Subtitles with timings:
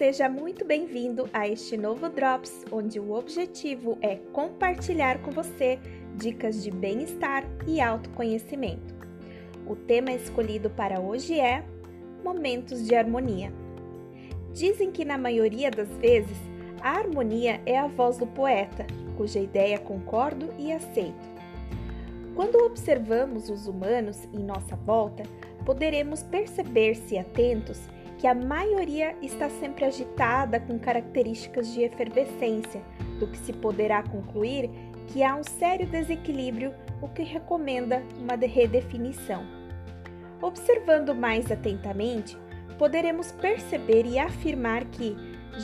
[0.00, 5.78] seja muito bem-vindo a este novo Drops, onde o objetivo é compartilhar com você
[6.16, 8.94] dicas de bem-estar e autoconhecimento.
[9.66, 11.62] O tema escolhido para hoje é
[12.24, 13.52] Momentos de Harmonia.
[14.54, 16.38] Dizem que na maioria das vezes
[16.82, 18.86] a harmonia é a voz do poeta,
[19.16, 21.28] cuja ideia concordo e aceito.
[22.34, 25.24] Quando observamos os humanos em nossa volta,
[25.64, 27.80] poderemos perceber-se atentos
[28.20, 32.82] que a maioria está sempre agitada com características de efervescência,
[33.18, 34.68] do que se poderá concluir
[35.06, 39.42] que há um sério desequilíbrio, o que recomenda uma redefinição.
[40.42, 42.36] Observando mais atentamente,
[42.78, 45.16] poderemos perceber e afirmar que,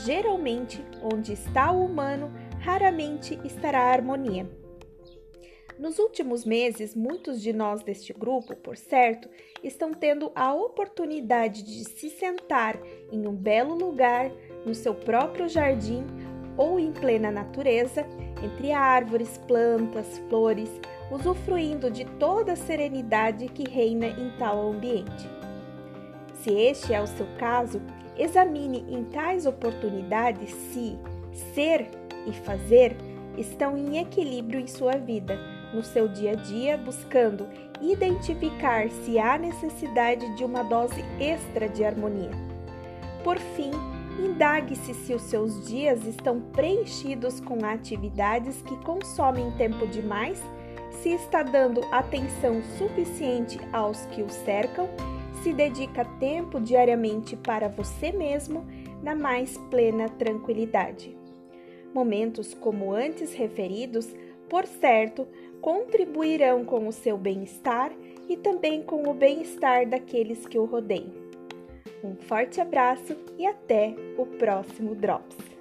[0.06, 4.48] geralmente, onde está o humano, raramente estará a harmonia.
[5.78, 9.28] Nos últimos meses, muitos de nós deste grupo, por certo,
[9.62, 12.80] estão tendo a oportunidade de se sentar
[13.12, 14.30] em um belo lugar,
[14.64, 16.02] no seu próprio jardim
[16.56, 18.06] ou em plena natureza,
[18.42, 20.70] entre árvores, plantas, flores,
[21.10, 25.28] usufruindo de toda a serenidade que reina em tal ambiente.
[26.42, 27.82] Se este é o seu caso,
[28.16, 30.98] examine em tais oportunidades se
[31.52, 31.86] ser
[32.26, 32.96] e fazer
[33.36, 37.46] estão em equilíbrio em sua vida no seu dia a dia, buscando
[37.80, 42.30] identificar se há necessidade de uma dose extra de harmonia.
[43.22, 43.70] Por fim,
[44.24, 50.42] indague-se se os seus dias estão preenchidos com atividades que consomem tempo demais,
[51.02, 54.88] se está dando atenção suficiente aos que o cercam,
[55.42, 58.66] se dedica tempo diariamente para você mesmo
[59.02, 61.16] na mais plena tranquilidade.
[61.94, 64.08] Momentos como antes referidos,
[64.48, 65.26] por certo,
[65.60, 67.92] contribuirão com o seu bem-estar
[68.28, 71.12] e também com o bem-estar daqueles que o rodeiam.
[72.04, 75.55] Um forte abraço e até o próximo Drops!